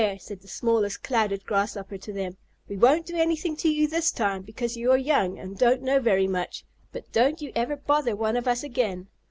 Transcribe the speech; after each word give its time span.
said 0.17 0.41
the 0.41 0.47
smallest 0.47 1.03
Clouded 1.03 1.45
Grasshopper 1.45 1.95
to 1.99 2.11
them, 2.11 2.35
"we 2.67 2.75
won't 2.75 3.05
do 3.05 3.15
anything 3.15 3.55
to 3.57 3.69
you 3.69 3.87
this 3.87 4.11
time, 4.11 4.41
because 4.41 4.75
you 4.75 4.89
are 4.89 4.97
young 4.97 5.37
and 5.37 5.59
don't 5.59 5.83
know 5.83 5.99
very 5.99 6.25
much, 6.27 6.65
but 6.91 7.11
don't 7.11 7.39
you 7.39 7.51
ever 7.53 7.75
bother 7.75 8.15
one 8.15 8.35
of 8.35 8.47
us 8.47 8.63
again. 8.63 9.09